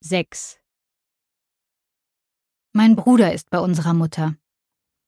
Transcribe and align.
6. 0.00 0.60
Mein 2.72 2.94
Bruder 2.94 3.32
ist 3.32 3.50
bei 3.50 3.58
unserer 3.58 3.94
Mutter. 3.94 4.36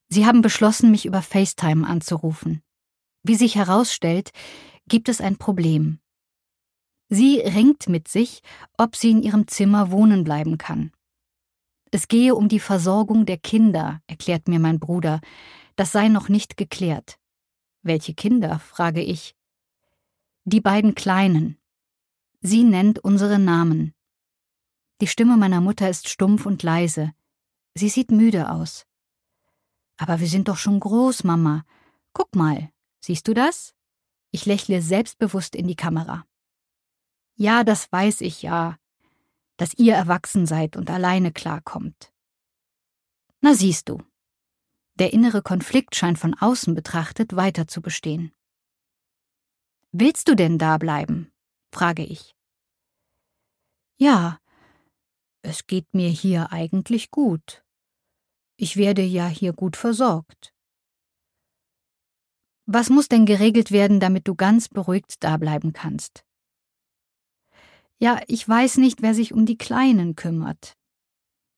Sie 0.08 0.26
haben 0.26 0.42
beschlossen, 0.42 0.90
mich 0.90 1.06
über 1.06 1.22
FaceTime 1.22 1.86
anzurufen. 1.86 2.60
Wie 3.22 3.36
sich 3.36 3.54
herausstellt, 3.54 4.32
gibt 4.88 5.08
es 5.08 5.20
ein 5.20 5.36
Problem. 5.36 6.00
Sie 7.08 7.38
ringt 7.38 7.88
mit 7.88 8.08
sich, 8.08 8.42
ob 8.78 8.96
sie 8.96 9.12
in 9.12 9.22
ihrem 9.22 9.46
Zimmer 9.46 9.92
wohnen 9.92 10.24
bleiben 10.24 10.58
kann. 10.58 10.90
Es 11.92 12.08
gehe 12.08 12.34
um 12.34 12.48
die 12.48 12.60
Versorgung 12.60 13.26
der 13.26 13.38
Kinder, 13.38 14.02
erklärt 14.08 14.48
mir 14.48 14.58
mein 14.58 14.80
Bruder. 14.80 15.20
Das 15.76 15.92
sei 15.92 16.08
noch 16.08 16.28
nicht 16.28 16.56
geklärt. 16.56 17.20
Welche 17.82 18.14
Kinder? 18.14 18.58
frage 18.58 19.02
ich. 19.02 19.36
Die 20.42 20.60
beiden 20.60 20.96
Kleinen. 20.96 21.58
Sie 22.40 22.64
nennt 22.64 22.98
unsere 22.98 23.38
Namen. 23.38 23.94
Die 25.00 25.06
Stimme 25.06 25.36
meiner 25.36 25.60
Mutter 25.60 25.88
ist 25.88 26.08
stumpf 26.08 26.44
und 26.44 26.62
leise. 26.62 27.12
Sie 27.74 27.88
sieht 27.88 28.10
müde 28.10 28.50
aus. 28.50 28.86
Aber 29.96 30.20
wir 30.20 30.26
sind 30.26 30.48
doch 30.48 30.56
schon 30.56 30.80
groß, 30.80 31.24
Mama. 31.24 31.64
Guck 32.12 32.34
mal, 32.34 32.70
siehst 33.00 33.26
du 33.28 33.34
das? 33.34 33.74
Ich 34.30 34.46
lächle 34.46 34.82
selbstbewusst 34.82 35.54
in 35.54 35.66
die 35.66 35.76
Kamera. 35.76 36.26
Ja, 37.36 37.64
das 37.64 37.90
weiß 37.90 38.20
ich 38.20 38.42
ja, 38.42 38.76
dass 39.56 39.74
ihr 39.74 39.94
erwachsen 39.94 40.46
seid 40.46 40.76
und 40.76 40.90
alleine 40.90 41.32
klarkommt. 41.32 42.12
Na 43.40 43.54
siehst 43.54 43.88
du. 43.88 44.02
Der 44.96 45.14
innere 45.14 45.40
Konflikt 45.40 45.96
scheint 45.96 46.18
von 46.18 46.34
außen 46.34 46.74
betrachtet 46.74 47.36
weiter 47.36 47.66
zu 47.66 47.80
bestehen. 47.80 48.32
Willst 49.92 50.28
du 50.28 50.34
denn 50.34 50.58
da 50.58 50.76
bleiben? 50.76 51.32
frage 51.72 52.04
ich. 52.04 52.34
Ja, 53.96 54.39
es 55.42 55.66
geht 55.66 55.94
mir 55.94 56.08
hier 56.08 56.52
eigentlich 56.52 57.10
gut. 57.10 57.64
Ich 58.56 58.76
werde 58.76 59.02
ja 59.02 59.26
hier 59.26 59.52
gut 59.52 59.76
versorgt. 59.76 60.52
Was 62.66 62.90
muss 62.90 63.08
denn 63.08 63.26
geregelt 63.26 63.70
werden, 63.72 64.00
damit 64.00 64.28
du 64.28 64.34
ganz 64.34 64.68
beruhigt 64.68 65.24
dableiben 65.24 65.72
kannst? 65.72 66.24
Ja, 67.98 68.20
ich 68.28 68.48
weiß 68.48 68.76
nicht, 68.76 69.02
wer 69.02 69.14
sich 69.14 69.32
um 69.32 69.44
die 69.44 69.58
Kleinen 69.58 70.14
kümmert. 70.14 70.76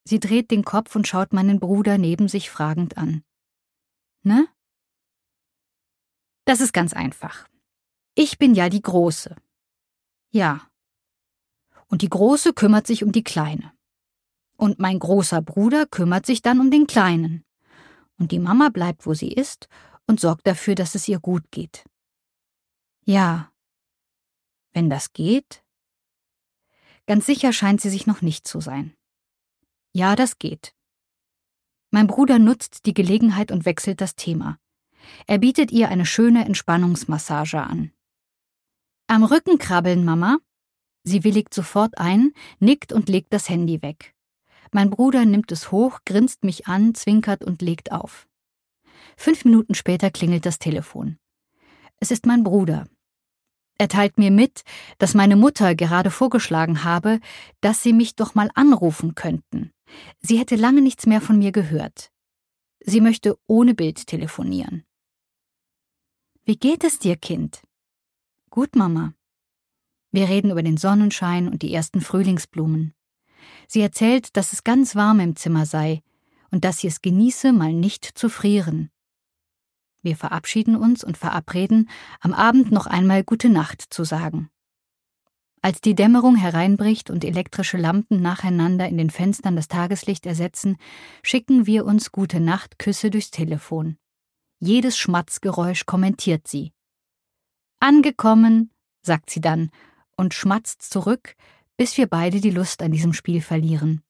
Sie 0.04 0.18
dreht 0.18 0.50
den 0.50 0.64
Kopf 0.64 0.96
und 0.96 1.06
schaut 1.06 1.32
meinen 1.32 1.60
Bruder 1.60 1.98
neben 1.98 2.28
sich 2.28 2.50
fragend 2.50 2.96
an. 2.96 3.22
Ne? 4.22 4.48
Das 6.44 6.60
ist 6.60 6.72
ganz 6.72 6.92
einfach. 6.92 7.48
Ich 8.14 8.38
bin 8.38 8.54
ja 8.54 8.68
die 8.68 8.82
Große. 8.82 9.36
Ja, 10.30 10.66
und 11.92 12.00
die 12.00 12.08
Große 12.08 12.54
kümmert 12.54 12.86
sich 12.86 13.04
um 13.04 13.12
die 13.12 13.22
Kleine. 13.22 13.70
Und 14.56 14.78
mein 14.78 14.98
großer 14.98 15.42
Bruder 15.42 15.84
kümmert 15.84 16.24
sich 16.24 16.40
dann 16.40 16.58
um 16.58 16.70
den 16.70 16.86
Kleinen. 16.86 17.44
Und 18.18 18.32
die 18.32 18.38
Mama 18.38 18.70
bleibt, 18.70 19.04
wo 19.04 19.12
sie 19.12 19.30
ist, 19.30 19.68
und 20.06 20.18
sorgt 20.18 20.46
dafür, 20.46 20.74
dass 20.74 20.94
es 20.94 21.06
ihr 21.06 21.20
gut 21.20 21.50
geht. 21.50 21.84
Ja, 23.04 23.52
wenn 24.72 24.88
das 24.88 25.12
geht? 25.12 25.62
Ganz 27.06 27.26
sicher 27.26 27.52
scheint 27.52 27.82
sie 27.82 27.90
sich 27.90 28.06
noch 28.06 28.22
nicht 28.22 28.48
zu 28.48 28.62
sein. 28.62 28.96
Ja, 29.92 30.16
das 30.16 30.38
geht. 30.38 30.74
Mein 31.90 32.06
Bruder 32.06 32.38
nutzt 32.38 32.86
die 32.86 32.94
Gelegenheit 32.94 33.52
und 33.52 33.66
wechselt 33.66 34.00
das 34.00 34.16
Thema. 34.16 34.58
Er 35.26 35.36
bietet 35.36 35.70
ihr 35.70 35.90
eine 35.90 36.06
schöne 36.06 36.46
Entspannungsmassage 36.46 37.60
an. 37.60 37.92
Am 39.08 39.24
Rücken 39.24 39.58
krabbeln, 39.58 40.06
Mama, 40.06 40.38
Sie 41.04 41.24
willigt 41.24 41.52
sofort 41.52 41.98
ein, 41.98 42.32
nickt 42.60 42.92
und 42.92 43.08
legt 43.08 43.32
das 43.32 43.48
Handy 43.48 43.82
weg. 43.82 44.14
Mein 44.70 44.90
Bruder 44.90 45.24
nimmt 45.24 45.52
es 45.52 45.70
hoch, 45.70 46.00
grinst 46.04 46.44
mich 46.44 46.66
an, 46.66 46.94
zwinkert 46.94 47.44
und 47.44 47.60
legt 47.60 47.92
auf. 47.92 48.28
Fünf 49.16 49.44
Minuten 49.44 49.74
später 49.74 50.10
klingelt 50.10 50.46
das 50.46 50.58
Telefon. 50.58 51.18
Es 52.00 52.10
ist 52.10 52.26
mein 52.26 52.42
Bruder. 52.42 52.86
Er 53.78 53.88
teilt 53.88 54.16
mir 54.16 54.30
mit, 54.30 54.62
dass 54.98 55.14
meine 55.14 55.36
Mutter 55.36 55.74
gerade 55.74 56.10
vorgeschlagen 56.10 56.84
habe, 56.84 57.20
dass 57.60 57.82
sie 57.82 57.92
mich 57.92 58.14
doch 58.14 58.34
mal 58.34 58.50
anrufen 58.54 59.14
könnten. 59.14 59.72
Sie 60.20 60.38
hätte 60.38 60.56
lange 60.56 60.82
nichts 60.82 61.06
mehr 61.06 61.20
von 61.20 61.38
mir 61.38 61.52
gehört. 61.52 62.10
Sie 62.80 63.00
möchte 63.00 63.36
ohne 63.46 63.74
Bild 63.74 64.06
telefonieren. 64.06 64.84
Wie 66.44 66.56
geht 66.56 66.84
es 66.84 66.98
dir, 66.98 67.16
Kind? 67.16 67.62
Gut, 68.50 68.74
Mama. 68.74 69.14
Wir 70.12 70.28
reden 70.28 70.50
über 70.50 70.62
den 70.62 70.76
Sonnenschein 70.76 71.48
und 71.48 71.62
die 71.62 71.72
ersten 71.72 72.02
Frühlingsblumen. 72.02 72.94
Sie 73.66 73.80
erzählt, 73.80 74.36
dass 74.36 74.52
es 74.52 74.62
ganz 74.62 74.94
warm 74.94 75.20
im 75.20 75.36
Zimmer 75.36 75.64
sei 75.64 76.02
und 76.50 76.64
dass 76.64 76.78
sie 76.78 76.86
es 76.88 77.00
genieße, 77.00 77.52
mal 77.52 77.72
nicht 77.72 78.04
zu 78.04 78.28
frieren. 78.28 78.90
Wir 80.02 80.16
verabschieden 80.16 80.76
uns 80.76 81.02
und 81.02 81.16
verabreden, 81.16 81.88
am 82.20 82.34
Abend 82.34 82.70
noch 82.70 82.86
einmal 82.86 83.24
Gute 83.24 83.48
Nacht 83.48 83.82
zu 83.88 84.04
sagen. 84.04 84.50
Als 85.62 85.80
die 85.80 85.94
Dämmerung 85.94 86.34
hereinbricht 86.36 87.08
und 87.08 87.24
elektrische 87.24 87.78
Lampen 87.78 88.20
nacheinander 88.20 88.88
in 88.88 88.98
den 88.98 89.10
Fenstern 89.10 89.56
das 89.56 89.68
Tageslicht 89.68 90.26
ersetzen, 90.26 90.76
schicken 91.22 91.66
wir 91.66 91.86
uns 91.86 92.12
Gute 92.12 92.40
Nacht 92.40 92.78
Küsse 92.78 93.10
durchs 93.10 93.30
Telefon. 93.30 93.96
Jedes 94.58 94.98
Schmatzgeräusch 94.98 95.86
kommentiert 95.86 96.48
sie. 96.48 96.72
Angekommen, 97.80 98.72
sagt 99.02 99.30
sie 99.30 99.40
dann 99.40 99.70
und 100.22 100.34
schmatzt 100.34 100.82
zurück, 100.82 101.34
bis 101.76 101.98
wir 101.98 102.06
beide 102.06 102.40
die 102.40 102.50
Lust 102.50 102.80
an 102.80 102.92
diesem 102.92 103.12
Spiel 103.12 103.42
verlieren. 103.42 104.02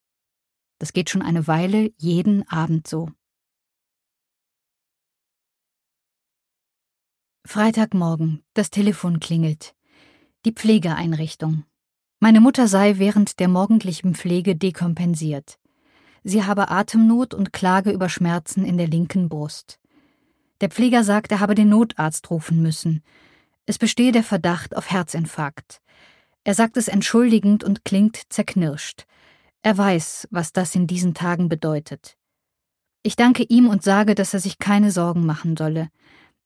Das 0.79 0.93
geht 0.93 1.09
schon 1.09 1.23
eine 1.23 1.47
Weile 1.47 1.91
jeden 1.97 2.47
Abend 2.49 2.87
so. 2.87 3.09
Freitagmorgen, 7.47 8.45
das 8.53 8.71
Telefon 8.71 9.21
klingelt. 9.21 9.75
Die 10.45 10.53
Pflegeeinrichtung. 10.53 11.65
Meine 12.21 12.41
Mutter 12.41 12.69
sei 12.69 12.99
während 12.99 13.41
der 13.41 13.49
morgendlichen 13.49 14.15
Pflege 14.15 14.55
dekompensiert. 14.55 15.59
Sie 16.25 16.45
habe 16.45 16.69
Atemnot 16.69 17.33
und 17.33 17.53
klage 17.55 17.91
über 17.91 18.09
Schmerzen 18.09 18.65
in 18.67 18.77
der 18.77 18.87
linken 18.87 19.29
Brust. 19.29 19.81
Der 20.61 20.69
Pfleger 20.69 21.05
sagt, 21.05 21.33
er 21.33 21.41
habe 21.41 21.55
den 21.55 21.71
Notarzt 21.71 22.31
rufen 22.31 22.61
müssen. 22.61 23.03
Es 23.67 23.79
bestehe 23.79 24.13
der 24.13 24.25
Verdacht 24.25 24.77
auf 24.77 24.91
Herzinfarkt. 24.91 25.81
Er 26.45 26.55
sagt 26.55 26.77
es 26.77 26.89
entschuldigend 26.89 27.63
und 27.63 27.85
klingt 27.85 28.21
zerknirscht. 28.29 29.05
Er 29.63 29.79
weiß, 29.79 30.29
was 30.31 30.53
das 30.53 30.75
in 30.75 30.89
diesen 30.89 31.15
Tagen 31.15 31.49
bedeutet. 31.49 32.17
Ich 33.05 33.15
danke 33.15 33.45
ihm 33.45 33.69
und 33.69 33.83
sage, 33.83 34.15
dass 34.15 34.35
er 34.35 34.41
sich 34.41 34.59
keine 34.59 34.91
Sorgen 34.91 35.25
machen 35.25 35.57
solle. 35.57 35.89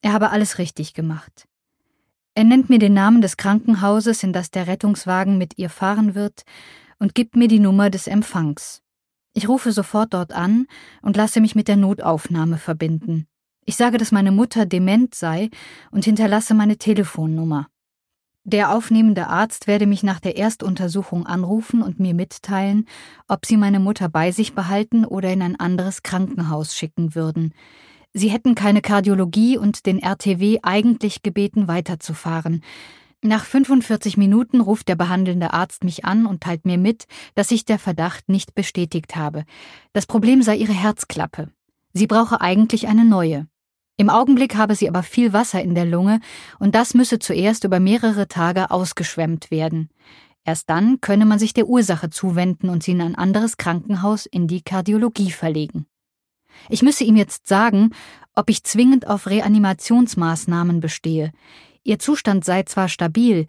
Er 0.03 0.12
habe 0.12 0.31
alles 0.31 0.59
richtig 0.59 0.93
gemacht. 0.93 1.47
Er 2.34 2.44
nennt 2.44 2.69
mir 2.69 2.78
den 2.78 2.93
Namen 2.93 3.22
des 3.22 3.38
Krankenhauses, 3.38 4.22
in 4.22 4.34
das 4.34 4.50
der 4.50 4.66
Rettungswagen 4.66 5.38
mit 5.38 5.56
ihr 5.56 5.71
fahren 5.71 6.15
wird, 6.15 6.43
und 6.99 7.15
gibt 7.15 7.34
mir 7.34 7.49
die 7.49 7.60
Nummer 7.60 7.88
des 7.88 8.06
Empfangs. 8.06 8.82
Ich 9.32 9.49
rufe 9.49 9.72
sofort 9.72 10.12
dort 10.12 10.32
an 10.32 10.66
und 11.00 11.16
lasse 11.16 11.41
mich 11.41 11.55
mit 11.55 11.69
der 11.69 11.76
Notaufnahme 11.76 12.59
verbinden. 12.59 13.26
Ich 13.69 13.77
sage, 13.77 13.99
dass 13.99 14.12
meine 14.12 14.31
Mutter 14.31 14.65
dement 14.65 15.15
sei 15.15 15.50
und 15.91 16.04
hinterlasse 16.04 16.54
meine 16.54 16.78
Telefonnummer. 16.78 17.66
Der 18.44 18.72
aufnehmende 18.72 19.27
Arzt 19.27 19.66
werde 19.66 19.88
mich 19.88 20.04
nach 20.04 20.21
der 20.21 20.38
Erstuntersuchung 20.38 21.27
anrufen 21.27 21.82
und 21.82 21.99
mir 21.99 22.15
mitteilen, 22.15 22.87
ob 23.26 23.44
sie 23.44 23.56
meine 23.56 23.81
Mutter 23.81 24.09
bei 24.09 24.31
sich 24.31 24.55
behalten 24.55 25.05
oder 25.05 25.32
in 25.32 25.43
ein 25.43 25.59
anderes 25.59 26.05
Krankenhaus 26.05 26.76
schicken 26.76 27.16
würden. 27.16 27.55
Sie 28.15 28.28
hätten 28.28 28.55
keine 28.55 28.82
Kardiologie 28.82 29.59
und 29.59 29.84
den 29.84 29.99
RTW 29.99 30.60
eigentlich 30.62 31.25
gebeten, 31.25 31.66
weiterzufahren. 31.66 32.62
Nach 33.21 33.44
45 33.44 34.16
Minuten 34.16 34.60
ruft 34.60 34.87
der 34.87 34.94
behandelnde 34.94 35.53
Arzt 35.53 35.82
mich 35.82 36.05
an 36.05 36.25
und 36.25 36.41
teilt 36.41 36.66
mir 36.66 36.78
mit, 36.78 37.06
dass 37.34 37.49
sich 37.49 37.65
der 37.65 37.81
Verdacht 37.81 38.28
nicht 38.28 38.55
bestätigt 38.55 39.17
habe. 39.17 39.44
Das 39.93 40.06
Problem 40.06 40.43
sei 40.43 40.55
ihre 40.55 40.73
Herzklappe. 40.73 41.50
Sie 41.93 42.06
brauche 42.06 42.41
eigentlich 42.41 42.87
eine 42.87 43.05
neue. 43.05 43.49
Im 43.98 44.10
Augenblick 44.10 44.56
habe 44.56 44.75
sie 44.75 44.88
aber 44.88 45.02
viel 45.02 45.32
Wasser 45.32 45.62
in 45.62 45.75
der 45.75 45.87
Lunge 45.87 46.20
und 46.58 46.75
das 46.75 46.93
müsse 46.93 47.19
zuerst 47.19 47.64
über 47.64 47.81
mehrere 47.81 48.28
Tage 48.28 48.70
ausgeschwemmt 48.70 49.50
werden. 49.50 49.88
Erst 50.44 50.69
dann 50.69 51.00
könne 51.00 51.25
man 51.25 51.38
sich 51.38 51.54
der 51.54 51.66
Ursache 51.66 52.10
zuwenden 52.10 52.69
und 52.69 52.82
sie 52.82 52.93
in 52.93 53.00
ein 53.00 53.14
anderes 53.14 53.56
Krankenhaus 53.56 54.26
in 54.26 54.46
die 54.46 54.62
Kardiologie 54.62 55.31
verlegen. 55.31 55.87
Ich 56.69 56.82
müsse 56.82 57.04
ihm 57.04 57.16
jetzt 57.16 57.48
sagen, 57.48 57.90
ob 58.34 58.50
ich 58.50 58.64
zwingend 58.64 59.06
auf 59.06 59.26
Reanimationsmaßnahmen 59.26 60.81
bestehe. 60.81 61.32
Ihr 61.82 61.98
Zustand 61.98 62.44
sei 62.44 62.62
zwar 62.64 62.88
stabil, 62.88 63.46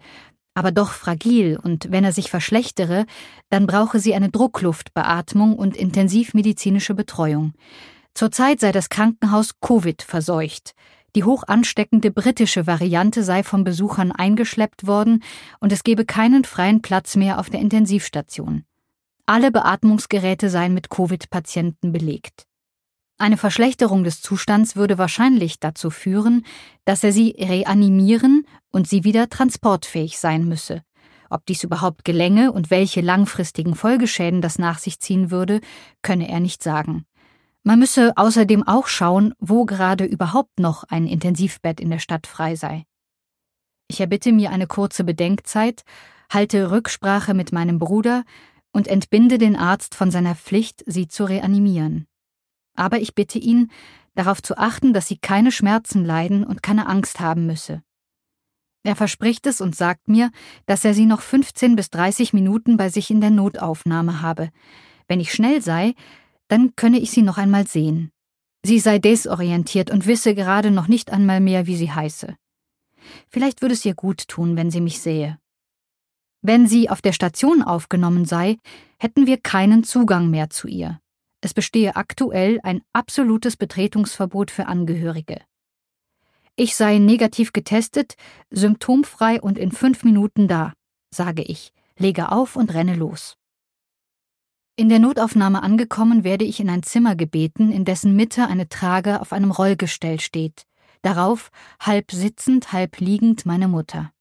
aber 0.54 0.72
doch 0.72 0.92
fragil, 0.92 1.58
und 1.62 1.92
wenn 1.92 2.04
er 2.04 2.12
sich 2.12 2.30
verschlechtere, 2.30 3.06
dann 3.48 3.66
brauche 3.66 4.00
sie 4.00 4.14
eine 4.14 4.30
Druckluftbeatmung 4.30 5.54
und 5.54 5.76
intensivmedizinische 5.76 6.94
Betreuung. 6.94 7.52
Zurzeit 8.18 8.58
sei 8.58 8.72
das 8.72 8.88
Krankenhaus 8.88 9.60
Covid 9.60 10.02
verseucht. 10.02 10.74
Die 11.14 11.22
hoch 11.22 11.44
ansteckende 11.46 12.10
britische 12.10 12.66
Variante 12.66 13.22
sei 13.22 13.44
von 13.44 13.62
Besuchern 13.62 14.10
eingeschleppt 14.10 14.88
worden 14.88 15.22
und 15.60 15.70
es 15.70 15.84
gebe 15.84 16.04
keinen 16.04 16.42
freien 16.42 16.82
Platz 16.82 17.14
mehr 17.14 17.38
auf 17.38 17.48
der 17.48 17.60
Intensivstation. 17.60 18.64
alle 19.26 19.52
Beatmungsgeräte 19.52 20.50
seien 20.50 20.74
mit 20.74 20.90
Covid-Patienten 20.90 21.92
belegt. 21.92 22.48
Eine 23.18 23.36
Verschlechterung 23.36 24.02
des 24.02 24.20
Zustands 24.20 24.74
würde 24.74 24.98
wahrscheinlich 24.98 25.60
dazu 25.60 25.88
führen, 25.88 26.44
dass 26.84 27.04
er 27.04 27.12
sie 27.12 27.36
reanimieren 27.38 28.48
und 28.72 28.88
sie 28.88 29.04
wieder 29.04 29.28
transportfähig 29.28 30.18
sein 30.18 30.48
müsse. 30.48 30.82
Ob 31.30 31.46
dies 31.46 31.62
überhaupt 31.62 32.04
gelänge 32.04 32.50
und 32.50 32.72
welche 32.72 33.00
langfristigen 33.00 33.76
Folgeschäden 33.76 34.40
das 34.40 34.58
nach 34.58 34.80
sich 34.80 34.98
ziehen 34.98 35.30
würde, 35.30 35.60
könne 36.02 36.28
er 36.28 36.40
nicht 36.40 36.64
sagen. 36.64 37.04
Man 37.68 37.78
müsse 37.78 38.16
außerdem 38.16 38.66
auch 38.66 38.86
schauen, 38.86 39.34
wo 39.38 39.66
gerade 39.66 40.04
überhaupt 40.04 40.58
noch 40.58 40.84
ein 40.84 41.06
Intensivbett 41.06 41.80
in 41.80 41.90
der 41.90 41.98
Stadt 41.98 42.26
frei 42.26 42.56
sei. 42.56 42.84
Ich 43.88 44.00
erbitte 44.00 44.32
mir 44.32 44.50
eine 44.50 44.66
kurze 44.66 45.04
Bedenkzeit, 45.04 45.82
halte 46.32 46.70
Rücksprache 46.70 47.34
mit 47.34 47.52
meinem 47.52 47.78
Bruder 47.78 48.24
und 48.72 48.88
entbinde 48.88 49.36
den 49.36 49.54
Arzt 49.54 49.94
von 49.94 50.10
seiner 50.10 50.34
Pflicht, 50.34 50.82
sie 50.86 51.08
zu 51.08 51.24
reanimieren 51.24 52.08
aber 52.78 53.00
ich 53.00 53.14
bitte 53.14 53.38
ihn, 53.38 53.70
darauf 54.14 54.40
zu 54.40 54.56
achten, 54.56 54.92
dass 54.92 55.08
sie 55.08 55.18
keine 55.18 55.52
Schmerzen 55.52 56.04
leiden 56.04 56.44
und 56.44 56.62
keine 56.62 56.86
Angst 56.86 57.20
haben 57.20 57.46
müsse. 57.46 57.82
Er 58.84 58.96
verspricht 58.96 59.46
es 59.46 59.60
und 59.60 59.74
sagt 59.74 60.08
mir, 60.08 60.30
dass 60.66 60.84
er 60.84 60.94
sie 60.94 61.04
noch 61.04 61.20
15 61.20 61.76
bis 61.76 61.90
30 61.90 62.32
Minuten 62.32 62.76
bei 62.76 62.88
sich 62.88 63.10
in 63.10 63.20
der 63.20 63.30
Notaufnahme 63.30 64.22
habe. 64.22 64.50
Wenn 65.08 65.20
ich 65.20 65.32
schnell 65.32 65.60
sei, 65.60 65.94
dann 66.48 66.74
könne 66.76 66.98
ich 66.98 67.10
sie 67.10 67.22
noch 67.22 67.38
einmal 67.38 67.66
sehen. 67.66 68.10
Sie 68.64 68.80
sei 68.80 68.98
desorientiert 68.98 69.90
und 69.90 70.06
wisse 70.06 70.34
gerade 70.34 70.70
noch 70.70 70.88
nicht 70.88 71.10
einmal 71.12 71.40
mehr, 71.40 71.66
wie 71.66 71.76
sie 71.76 71.92
heiße. 71.92 72.36
Vielleicht 73.28 73.62
würde 73.62 73.74
es 73.74 73.84
ihr 73.84 73.94
gut 73.94 74.28
tun, 74.28 74.56
wenn 74.56 74.70
sie 74.70 74.80
mich 74.80 75.00
sähe. 75.00 75.38
Wenn 76.42 76.66
sie 76.66 76.90
auf 76.90 77.00
der 77.00 77.12
Station 77.12 77.62
aufgenommen 77.62 78.24
sei, 78.24 78.58
hätten 78.98 79.26
wir 79.26 79.38
keinen 79.38 79.84
Zugang 79.84 80.30
mehr 80.30 80.50
zu 80.50 80.68
ihr. 80.68 81.00
Es 81.40 81.54
bestehe 81.54 81.96
aktuell 81.96 82.58
ein 82.62 82.82
absolutes 82.92 83.56
Betretungsverbot 83.56 84.50
für 84.50 84.66
Angehörige. 84.66 85.40
Ich 86.56 86.74
sei 86.74 86.98
negativ 86.98 87.52
getestet, 87.52 88.14
symptomfrei 88.50 89.40
und 89.40 89.58
in 89.58 89.70
fünf 89.70 90.02
Minuten 90.02 90.48
da, 90.48 90.72
sage 91.14 91.42
ich, 91.42 91.72
lege 91.96 92.32
auf 92.32 92.56
und 92.56 92.74
renne 92.74 92.96
los. 92.96 93.37
In 94.78 94.88
der 94.88 95.00
Notaufnahme 95.00 95.64
angekommen, 95.64 96.22
werde 96.22 96.44
ich 96.44 96.60
in 96.60 96.70
ein 96.70 96.84
Zimmer 96.84 97.16
gebeten, 97.16 97.72
in 97.72 97.84
dessen 97.84 98.14
Mitte 98.14 98.46
eine 98.46 98.68
Trage 98.68 99.20
auf 99.20 99.32
einem 99.32 99.50
Rollgestell 99.50 100.20
steht. 100.20 100.68
Darauf, 101.02 101.50
halb 101.80 102.12
sitzend, 102.12 102.72
halb 102.72 103.00
liegend, 103.00 103.44
meine 103.44 103.66
Mutter. 103.66 104.12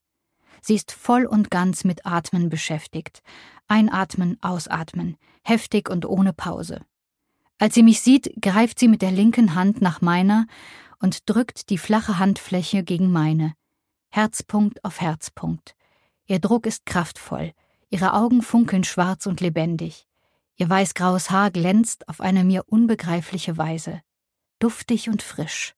Sie 0.64 0.74
ist 0.74 0.92
voll 0.92 1.28
und 1.28 1.52
ganz 1.52 1.84
mit 1.84 2.08
Atmen 2.08 2.50
beschäftigt. 2.50 3.22
Einatmen, 3.68 4.40
ausatmen, 4.42 5.18
heftig 5.44 5.92
und 5.92 6.08
ohne 6.08 6.34
Pause. 6.34 6.82
Als 7.60 7.76
sie 7.76 7.84
mich 7.84 8.02
sieht, 8.02 8.34
greift 8.42 8.80
sie 8.80 8.88
mit 8.88 9.04
der 9.04 9.12
linken 9.12 9.54
Hand 9.54 9.84
nach 9.84 10.02
meiner 10.02 10.48
und 10.98 11.30
drückt 11.30 11.70
die 11.70 11.78
flache 11.78 12.18
Handfläche 12.18 12.84
gegen 12.84 13.12
meine. 13.12 13.54
Herzpunkt 14.10 14.84
auf 14.84 15.02
Herzpunkt. 15.02 15.76
Ihr 16.26 16.40
Druck 16.40 16.66
ist 16.66 16.88
kraftvoll, 16.88 17.52
ihre 17.92 18.14
Augen 18.14 18.42
funkeln 18.42 18.84
schwarz 18.84 19.28
und 19.28 19.40
lebendig. 19.40 20.07
Ihr 20.58 20.70
weißgraues 20.70 21.30
Haar 21.30 21.52
glänzt 21.52 22.08
auf 22.10 22.22
eine 22.22 22.44
mir 22.44 22.64
unbegreifliche 22.68 23.58
Weise. 23.58 24.02
Duftig 24.60 25.10
und 25.10 25.22
frisch. 25.22 25.76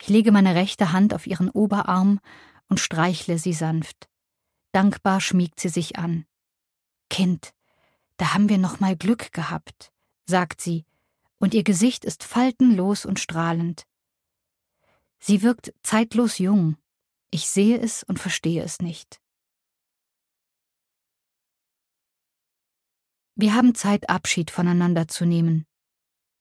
Ich 0.00 0.08
lege 0.08 0.32
meine 0.32 0.54
rechte 0.54 0.92
Hand 0.92 1.12
auf 1.12 1.26
ihren 1.26 1.50
Oberarm 1.50 2.20
und 2.68 2.80
streichle 2.80 3.38
sie 3.38 3.52
sanft. 3.52 4.08
Dankbar 4.72 5.20
schmiegt 5.20 5.60
sie 5.60 5.68
sich 5.68 5.98
an. 5.98 6.24
Kind, 7.10 7.52
da 8.16 8.34
haben 8.34 8.48
wir 8.48 8.58
noch 8.58 8.80
mal 8.80 8.96
Glück 8.96 9.32
gehabt 9.32 9.92
sagt 10.28 10.60
sie, 10.60 10.84
und 11.38 11.54
ihr 11.54 11.64
Gesicht 11.64 12.04
ist 12.04 12.22
faltenlos 12.22 13.06
und 13.06 13.18
strahlend. 13.18 13.84
Sie 15.18 15.42
wirkt 15.42 15.72
zeitlos 15.82 16.38
jung. 16.38 16.76
Ich 17.30 17.48
sehe 17.48 17.78
es 17.78 18.02
und 18.02 18.18
verstehe 18.18 18.62
es 18.62 18.80
nicht. 18.80 19.20
Wir 23.40 23.54
haben 23.54 23.76
Zeit, 23.76 24.10
Abschied 24.10 24.50
voneinander 24.50 25.06
zu 25.06 25.24
nehmen. 25.24 25.64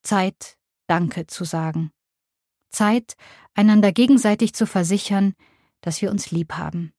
Zeit, 0.01 0.57
Danke 0.87 1.27
zu 1.27 1.43
sagen. 1.43 1.91
Zeit, 2.71 3.13
einander 3.53 3.91
gegenseitig 3.91 4.55
zu 4.55 4.65
versichern, 4.65 5.35
dass 5.81 6.01
wir 6.01 6.09
uns 6.09 6.31
lieb 6.31 6.53
haben. 6.53 6.93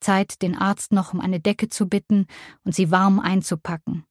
Zeit, 0.00 0.42
den 0.42 0.56
Arzt 0.56 0.90
noch 0.90 1.14
um 1.14 1.20
eine 1.20 1.38
Decke 1.38 1.68
zu 1.68 1.88
bitten 1.88 2.26
und 2.64 2.74
sie 2.74 2.90
warm 2.90 3.20
einzupacken. 3.20 4.04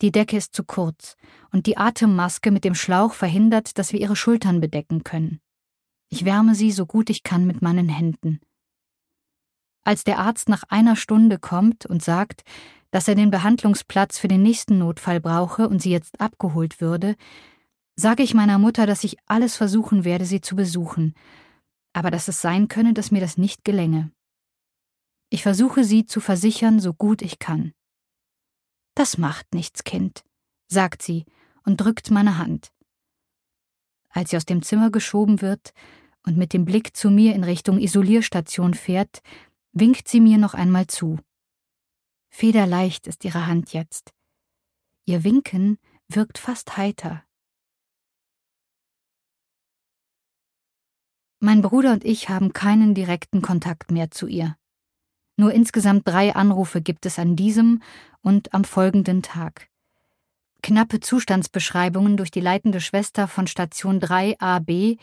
Die 0.00 0.12
Decke 0.12 0.38
ist 0.38 0.54
zu 0.54 0.64
kurz 0.64 1.18
und 1.50 1.66
die 1.66 1.76
Atemmaske 1.76 2.50
mit 2.50 2.64
dem 2.64 2.74
Schlauch 2.74 3.12
verhindert, 3.12 3.76
dass 3.76 3.92
wir 3.92 4.00
ihre 4.00 4.16
Schultern 4.16 4.62
bedecken 4.62 5.04
können. 5.04 5.42
Ich 6.08 6.24
wärme 6.24 6.54
sie 6.54 6.72
so 6.72 6.86
gut 6.86 7.10
ich 7.10 7.22
kann 7.22 7.46
mit 7.46 7.60
meinen 7.60 7.90
Händen. 7.90 8.40
Als 9.84 10.04
der 10.04 10.18
Arzt 10.18 10.48
nach 10.48 10.64
einer 10.68 10.96
Stunde 10.96 11.38
kommt 11.38 11.84
und 11.84 12.02
sagt, 12.02 12.44
dass 12.90 13.08
er 13.08 13.14
den 13.14 13.30
Behandlungsplatz 13.30 14.18
für 14.18 14.28
den 14.28 14.42
nächsten 14.42 14.78
Notfall 14.78 15.20
brauche 15.20 15.68
und 15.68 15.82
sie 15.82 15.90
jetzt 15.90 16.20
abgeholt 16.20 16.80
würde, 16.80 17.16
sage 17.96 18.22
ich 18.22 18.34
meiner 18.34 18.58
Mutter, 18.58 18.86
dass 18.86 19.04
ich 19.04 19.16
alles 19.26 19.56
versuchen 19.56 20.04
werde, 20.04 20.24
sie 20.24 20.40
zu 20.40 20.56
besuchen, 20.56 21.14
aber 21.92 22.10
dass 22.10 22.28
es 22.28 22.40
sein 22.40 22.68
könne, 22.68 22.94
dass 22.94 23.10
mir 23.10 23.20
das 23.20 23.36
nicht 23.36 23.64
gelänge. 23.64 24.10
Ich 25.30 25.42
versuche 25.42 25.84
sie 25.84 26.06
zu 26.06 26.20
versichern, 26.20 26.80
so 26.80 26.94
gut 26.94 27.22
ich 27.22 27.38
kann. 27.38 27.72
Das 28.94 29.18
macht 29.18 29.54
nichts, 29.54 29.84
Kind, 29.84 30.24
sagt 30.68 31.02
sie 31.02 31.26
und 31.64 31.80
drückt 31.80 32.10
meine 32.10 32.38
Hand. 32.38 32.72
Als 34.10 34.30
sie 34.30 34.36
aus 34.36 34.46
dem 34.46 34.62
Zimmer 34.62 34.90
geschoben 34.90 35.42
wird 35.42 35.72
und 36.24 36.36
mit 36.36 36.52
dem 36.52 36.64
Blick 36.64 36.96
zu 36.96 37.10
mir 37.10 37.34
in 37.34 37.44
Richtung 37.44 37.78
Isolierstation 37.78 38.74
fährt, 38.74 39.20
winkt 39.72 40.08
sie 40.08 40.20
mir 40.20 40.38
noch 40.38 40.54
einmal 40.54 40.86
zu. 40.86 41.18
Federleicht 42.30 43.06
ist 43.06 43.24
ihre 43.24 43.46
Hand 43.46 43.72
jetzt. 43.72 44.12
Ihr 45.04 45.24
Winken 45.24 45.78
wirkt 46.08 46.38
fast 46.38 46.76
heiter. 46.76 47.24
Mein 51.40 51.62
Bruder 51.62 51.92
und 51.92 52.04
ich 52.04 52.28
haben 52.28 52.52
keinen 52.52 52.94
direkten 52.94 53.42
Kontakt 53.42 53.90
mehr 53.90 54.10
zu 54.10 54.26
ihr. 54.26 54.56
Nur 55.36 55.52
insgesamt 55.52 56.06
drei 56.06 56.34
Anrufe 56.34 56.82
gibt 56.82 57.06
es 57.06 57.18
an 57.18 57.36
diesem 57.36 57.80
und 58.22 58.52
am 58.54 58.64
folgenden 58.64 59.22
Tag. 59.22 59.68
Knappe 60.62 60.98
Zustandsbeschreibungen 60.98 62.16
durch 62.16 62.32
die 62.32 62.40
leitende 62.40 62.80
Schwester 62.80 63.28
von 63.28 63.46
Station 63.46 64.00
3 64.00 64.40
AB, 64.40 64.98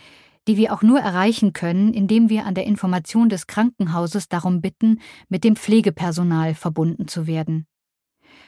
die 0.48 0.58
wir 0.58 0.74
auch 0.74 0.82
nur 0.82 1.00
erreichen 1.00 1.54
können, 1.54 1.94
indem 1.94 2.30
wir 2.30 2.46
an 2.46 2.56
der 2.56 2.66
Information 2.66 3.30
des 3.30 3.48
Krankenhauses 3.48 4.30
darum 4.30 4.62
bitten, 4.62 5.00
mit 5.30 5.44
dem 5.44 5.56
Pflegepersonal 5.56 6.54
verbunden 6.54 7.08
zu 7.08 7.28
werden. 7.28 7.68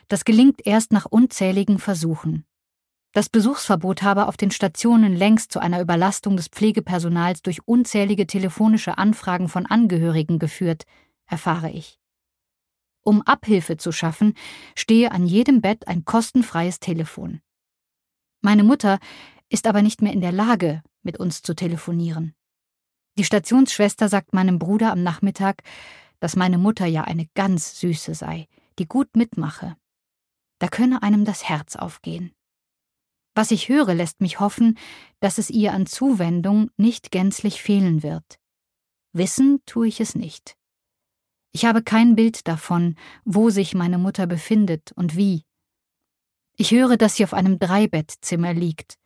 Das 0.08 0.26
gelingt 0.26 0.66
erst 0.66 0.92
nach 0.92 1.06
unzähligen 1.06 1.80
Versuchen. 1.80 2.46
Das 3.14 3.30
Besuchsverbot 3.30 4.04
habe 4.04 4.28
auf 4.28 4.38
den 4.38 4.52
Stationen 4.52 5.16
längst 5.16 5.52
zu 5.52 5.60
einer 5.60 5.82
Überlastung 5.82 6.38
des 6.38 6.50
Pflegepersonals 6.50 7.42
durch 7.42 7.68
unzählige 7.68 8.28
telefonische 8.28 8.98
Anfragen 8.98 9.50
von 9.50 9.66
Angehörigen 9.66 10.40
geführt, 10.40 10.84
erfahre 11.26 11.72
ich. 11.72 12.00
Um 13.04 13.22
Abhilfe 13.24 13.78
zu 13.78 13.92
schaffen, 13.92 14.34
stehe 14.76 15.12
an 15.12 15.26
jedem 15.26 15.62
Bett 15.62 15.88
ein 15.88 16.06
kostenfreies 16.06 16.80
Telefon. 16.80 17.42
Meine 18.42 18.64
Mutter 18.64 19.00
ist 19.50 19.66
aber 19.66 19.82
nicht 19.82 20.02
mehr 20.02 20.14
in 20.14 20.22
der 20.22 20.34
Lage, 20.34 20.84
mit 21.08 21.20
uns 21.20 21.42
zu 21.42 21.56
telefonieren. 21.56 22.36
Die 23.18 23.24
Stationsschwester 23.24 24.10
sagt 24.10 24.36
meinem 24.36 24.60
Bruder 24.60 24.92
am 24.92 25.02
Nachmittag, 25.02 25.64
dass 26.20 26.36
meine 26.36 26.60
Mutter 26.60 26.86
ja 26.86 27.04
eine 27.04 27.28
ganz 27.34 27.80
süße 27.80 28.14
sei, 28.14 28.48
die 28.78 28.86
gut 28.86 29.16
mitmache. 29.16 29.76
Da 30.60 30.68
könne 30.68 31.02
einem 31.02 31.26
das 31.26 31.50
Herz 31.50 31.76
aufgehen. 31.76 32.32
Was 33.34 33.52
ich 33.52 33.70
höre, 33.70 33.94
lässt 33.94 34.20
mich 34.20 34.40
hoffen, 34.40 34.78
dass 35.20 35.38
es 35.38 35.50
ihr 35.50 35.74
an 35.74 35.86
Zuwendung 35.86 36.70
nicht 36.78 37.12
gänzlich 37.12 37.62
fehlen 37.62 38.04
wird. 38.04 38.40
Wissen 39.14 39.62
tue 39.66 39.88
ich 39.88 40.00
es 40.00 40.16
nicht. 40.16 40.58
Ich 41.52 41.66
habe 41.66 41.82
kein 41.82 42.16
Bild 42.16 42.48
davon, 42.48 42.96
wo 43.26 43.50
sich 43.50 43.74
meine 43.74 43.98
Mutter 43.98 44.28
befindet 44.28 44.92
und 44.92 45.16
wie. 45.16 45.44
Ich 46.56 46.72
höre, 46.72 46.98
dass 46.98 47.16
sie 47.16 47.24
auf 47.24 47.34
einem 47.34 47.60
Dreibettzimmer 47.60 48.54
liegt. 48.54 48.98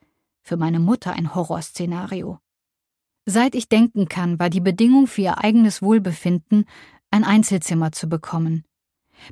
Für 0.43 0.57
meine 0.57 0.79
Mutter 0.79 1.13
ein 1.13 1.36
Horrorszenario. 1.36 2.39
Seit 3.25 3.55
ich 3.55 3.69
denken 3.69 4.07
kann, 4.07 4.39
war 4.39 4.50
die 4.50 4.62
Bedingung 4.62 5.07
für 5.07 5.21
ihr 5.21 5.43
eigenes 5.43 5.81
Wohlbefinden, 5.81 6.65
ein 7.12 7.24
Einzelzimmer 7.24 7.91
zu 7.91 8.10
bekommen. 8.10 8.63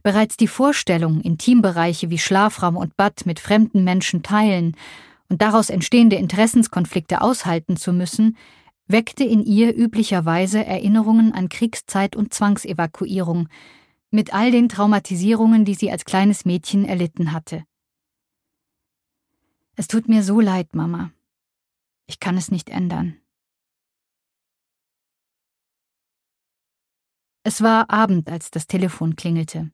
Bereits 0.04 0.38
die 0.38 0.48
Vorstellung, 0.48 1.22
Intimbereiche 1.22 2.10
wie 2.10 2.20
Schlafraum 2.20 2.78
und 2.78 2.96
Bad 2.96 3.26
mit 3.26 3.40
fremden 3.40 3.84
Menschen 3.84 4.22
teilen 4.22 4.76
und 5.30 5.42
daraus 5.42 5.70
entstehende 5.70 6.18
Interessenskonflikte 6.18 7.22
aushalten 7.22 7.76
zu 7.78 7.92
müssen, 7.92 8.38
weckte 8.88 9.24
in 9.24 9.44
ihr 9.44 9.76
üblicherweise 9.76 10.66
Erinnerungen 10.66 11.34
an 11.34 11.50
Kriegszeit 11.50 12.16
und 12.16 12.34
Zwangsevakuierung, 12.34 13.48
Mit 14.12 14.34
all 14.34 14.50
den 14.50 14.70
Traumatisierungen, 14.70 15.66
die 15.66 15.76
sie 15.76 15.92
als 15.92 16.04
kleines 16.04 16.44
Mädchen 16.44 16.84
erlitten 16.84 17.32
hatte. 17.32 17.64
Es 19.80 19.88
tut 19.88 20.10
mir 20.10 20.24
so 20.24 20.42
leid, 20.42 20.76
Mama. 20.76 21.14
Ich 22.06 22.20
kann 22.20 22.36
es 22.36 22.52
nicht 22.52 22.68
ändern. 22.68 23.16
Es 27.44 27.62
war 27.62 27.90
Abend, 27.90 28.30
als 28.30 28.52
das 28.52 28.68
Telefon 28.68 29.16
klingelte. 29.16 29.72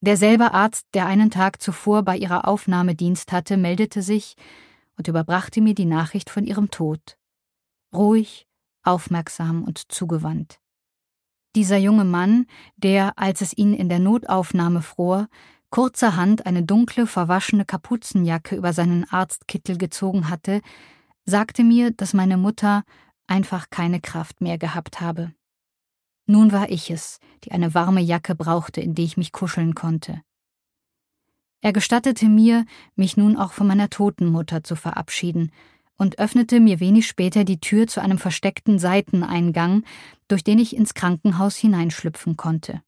Derselbe 0.00 0.54
Arzt, 0.54 0.88
der 0.92 1.06
einen 1.06 1.30
Tag 1.30 1.62
zuvor 1.62 2.02
bei 2.02 2.16
ihrer 2.16 2.48
Aufnahme 2.48 2.96
Dienst 2.96 3.30
hatte, 3.30 3.56
meldete 3.56 4.02
sich 4.02 4.34
und 4.96 5.06
überbrachte 5.06 5.60
mir 5.60 5.76
die 5.76 5.84
Nachricht 5.84 6.30
von 6.30 6.44
ihrem 6.44 6.72
Tod. 6.72 7.16
Ruhig, 7.94 8.48
aufmerksam 8.82 9.62
und 9.62 9.92
zugewandt. 9.92 10.58
Dieser 11.54 11.76
junge 11.76 12.04
Mann, 12.04 12.46
der, 12.76 13.16
als 13.16 13.40
es 13.40 13.56
ihn 13.56 13.72
in 13.72 13.88
der 13.88 14.00
Notaufnahme 14.00 14.82
fror, 14.82 15.28
kurzerhand 15.70 16.46
eine 16.46 16.62
dunkle, 16.62 17.06
verwaschene 17.06 17.64
Kapuzenjacke 17.64 18.56
über 18.56 18.72
seinen 18.72 19.04
Arztkittel 19.10 19.78
gezogen 19.78 20.30
hatte, 20.30 20.60
sagte 21.24 21.64
mir, 21.64 21.90
dass 21.90 22.14
meine 22.14 22.36
Mutter 22.36 22.84
einfach 23.26 23.70
keine 23.70 24.00
Kraft 24.00 24.40
mehr 24.40 24.58
gehabt 24.58 25.00
habe. 25.00 25.32
Nun 26.26 26.52
war 26.52 26.70
ich 26.70 26.90
es, 26.90 27.20
die 27.44 27.52
eine 27.52 27.74
warme 27.74 28.00
Jacke 28.00 28.34
brauchte, 28.34 28.80
in 28.80 28.94
die 28.94 29.04
ich 29.04 29.16
mich 29.16 29.32
kuscheln 29.32 29.74
konnte. 29.74 30.22
Er 31.60 31.72
gestattete 31.72 32.26
mir, 32.26 32.64
mich 32.94 33.16
nun 33.16 33.36
auch 33.36 33.52
von 33.52 33.66
meiner 33.66 33.90
toten 33.90 34.26
Mutter 34.26 34.62
zu 34.62 34.76
verabschieden 34.76 35.50
und 35.96 36.18
öffnete 36.18 36.60
mir 36.60 36.80
wenig 36.80 37.06
später 37.06 37.44
die 37.44 37.60
Tür 37.60 37.86
zu 37.86 38.00
einem 38.00 38.18
versteckten 38.18 38.78
Seiteneingang, 38.78 39.84
durch 40.28 40.44
den 40.44 40.58
ich 40.58 40.76
ins 40.76 40.94
Krankenhaus 40.94 41.56
hineinschlüpfen 41.56 42.36
konnte. 42.36 42.82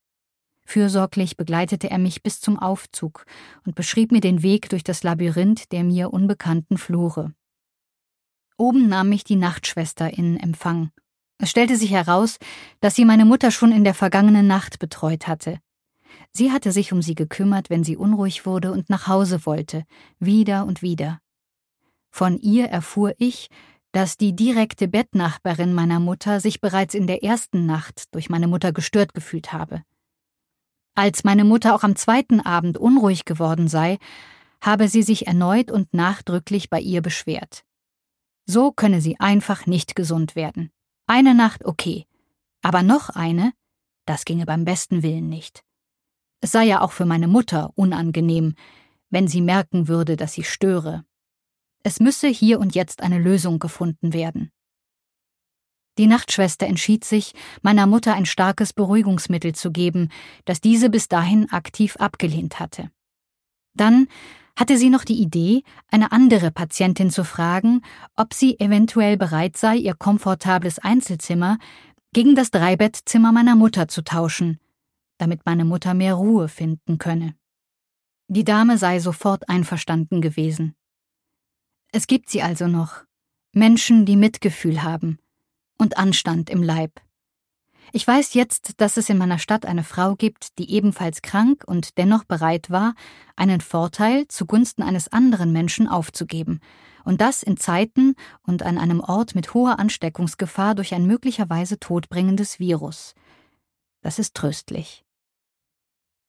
Fürsorglich 0.71 1.37
begleitete 1.37 1.91
er 1.91 1.99
mich 1.99 2.23
bis 2.23 2.41
zum 2.41 2.59
Aufzug 2.59 3.27
und 3.67 3.75
beschrieb 3.75 4.13
mir 4.13 4.21
den 4.21 4.43
Weg 4.43 4.69
durch 4.69 4.85
das 4.85 5.03
Labyrinth 5.03 5.73
der 5.73 5.85
mir 5.85 6.13
unbekannten 6.13 6.79
Flure. 6.79 7.33
Oben 8.57 8.89
nahm 8.89 9.09
mich 9.09 9.25
die 9.25 9.37
Nachtschwester 9.37 10.13
in 10.17 10.37
Empfang 10.39 10.91
es 11.41 11.51
stellte 11.51 11.77
sich 11.77 11.91
heraus, 11.91 12.39
dass 12.81 12.95
sie 12.95 13.07
meine 13.07 13.25
Mutter 13.25 13.51
schon 13.51 13.73
in 13.73 13.83
der 13.83 13.95
vergangenen 13.95 14.47
Nacht 14.47 14.79
betreut 14.79 15.27
hatte. 15.27 15.59
Sie 16.33 16.53
hatte 16.53 16.71
sich 16.71 16.93
um 16.93 17.01
sie 17.01 17.15
gekümmert, 17.15 17.71
wenn 17.71 17.83
sie 17.83 17.97
unruhig 17.97 18.45
wurde 18.45 18.73
und 18.73 18.91
nach 18.91 19.07
Hause 19.07 19.47
wollte, 19.47 19.85
wieder 20.19 20.67
und 20.67 20.83
wieder. 20.83 21.19
Von 22.11 22.39
ihr 22.39 22.67
erfuhr 22.67 23.15
ich, 23.17 23.49
dass 23.93 24.19
die 24.19 24.37
direkte 24.37 24.87
Bettnachbarin 24.87 25.73
meiner 25.73 25.99
Mutter 25.99 26.41
sich 26.41 26.61
bereits 26.61 26.95
in 26.95 27.07
der 27.07 27.25
ersten 27.25 27.65
Nacht 27.65 28.15
durch 28.15 28.29
meine 28.29 28.47
Mutter 28.47 28.73
gestört 28.73 29.15
gefühlt 29.15 29.53
habe. 29.53 29.83
Als 31.01 31.25
meine 31.25 31.45
Mutter 31.45 31.75
auch 31.75 31.83
am 31.83 31.97
zweiten 31.97 32.41
Abend 32.41 32.77
unruhig 32.77 33.25
geworden 33.25 33.69
sei, 33.69 33.97
habe 34.61 34.87
sie 34.87 35.03
sich 35.03 35.27
erneut 35.27 35.71
und 35.71 35.95
nachdrücklich 35.95 36.69
bei 36.69 36.79
ihr 36.79 37.01
beschwert. 37.01 37.65
So 38.45 38.71
könne 38.71 39.01
sie 39.01 39.19
einfach 39.19 39.65
nicht 39.65 39.97
gesund 39.97 40.37
werden. 40.37 40.71
Eine 41.07 41.35
Nacht 41.35 41.65
okay, 41.65 42.05
aber 42.61 42.83
noch 42.83 43.09
eine, 43.09 43.55
das 44.05 44.27
ginge 44.27 44.45
beim 44.45 44.67
besten 44.67 45.03
Willen 45.03 45.31
nicht. 45.31 45.65
Es 46.43 46.53
sei 46.53 46.65
ja 46.65 46.83
auch 46.83 46.93
für 46.93 47.07
meine 47.07 47.29
Mutter 47.29 47.71
unangenehm, 47.77 48.55
wenn 49.09 49.27
sie 49.27 49.41
merken 49.41 49.89
würde, 49.89 50.19
dass 50.19 50.35
sie 50.35 50.45
störe. 50.45 51.07
Es 51.83 51.99
müsse 51.99 52.29
hier 52.29 52.61
und 52.61 52.75
jetzt 52.75 53.01
eine 53.01 53.19
Lösung 53.19 53.59
gefunden 53.59 54.13
werden. 54.13 54.51
Die 55.99 56.07
Nachtschwester 56.07 56.67
entschied 56.67 57.05
sich, 57.05 57.35
meiner 57.63 57.87
Mutter 57.87 58.15
ein 58.15 58.27
starkes 58.27 58.73
Beruhigungsmittel 58.73 59.55
zu 59.55 59.71
geben, 59.71 60.09
das 60.45 60.61
diese 60.61 60.89
bis 60.89 61.09
dahin 61.09 61.51
aktiv 61.51 61.97
abgelehnt 61.97 62.61
hatte. 62.61 62.91
Dann 63.75 64.09
hatte 64.57 64.77
sie 64.77 64.91
noch 64.91 65.05
die 65.05 65.21
Idee, 65.21 65.63
eine 65.89 66.13
andere 66.13 66.51
Patientin 66.51 67.11
zu 67.11 67.25
fragen, 67.25 67.83
ob 68.17 68.35
sie 68.35 68.59
eventuell 68.61 69.17
bereit 69.17 69.57
sei, 69.57 69.77
ihr 69.77 69.95
komfortables 69.95 70.79
Einzelzimmer 70.79 71.59
gegen 72.13 72.35
das 72.35 72.51
Dreibettzimmer 72.51 73.33
meiner 73.33 73.57
Mutter 73.57 73.89
zu 73.89 74.03
tauschen, 74.03 74.59
damit 75.19 75.47
meine 75.47 75.65
Mutter 75.65 75.95
mehr 75.95 76.15
Ruhe 76.15 76.49
finden 76.49 76.99
könne. 76.99 77.35
Die 78.29 78.45
Dame 78.45 78.79
sei 78.79 79.01
sofort 79.01 79.49
einverstanden 79.49 80.21
gewesen. 80.21 80.75
Es 81.93 82.07
gibt 82.07 82.31
sie 82.31 82.43
also 82.43 82.69
noch, 82.69 83.05
Menschen, 83.53 84.07
die 84.07 84.17
Mitgefühl 84.17 84.83
haben 84.83 85.19
und 85.81 85.97
Anstand 85.97 86.51
im 86.51 86.63
Leib. 86.63 87.01
Ich 87.93 88.07
weiß 88.07 88.35
jetzt, 88.35 88.81
dass 88.81 88.97
es 88.97 89.09
in 89.09 89.19
meiner 89.19 89.39
Stadt 89.39 89.67
eine 89.67 89.83
Frau 89.83 90.15
gibt, 90.15 90.59
die 90.59 90.71
ebenfalls 90.71 91.23
krank 91.23 91.65
und 91.67 91.99
dennoch 91.99 92.25
bereit 92.25 92.71
war, 92.71 92.95
einen 93.35 93.61
Vorteil 93.61 94.29
zugunsten 94.29 94.83
eines 94.83 95.09
anderen 95.09 95.53
Menschen 95.53 95.89
aufzugeben, 95.89 96.61
und 97.05 97.21
das 97.21 97.43
in 97.43 97.57
Zeiten 97.57 98.15
und 98.43 98.63
an 98.63 98.79
einem 98.79 99.01
Ort 99.01 99.35
mit 99.35 99.55
hoher 99.55 99.79
Ansteckungsgefahr 99.79 100.75
durch 100.75 100.95
ein 100.95 101.07
möglicherweise 101.07 101.81
todbringendes 101.81 102.61
Virus. 102.61 103.15
Das 104.03 104.19
ist 104.19 104.35
tröstlich. 104.35 105.05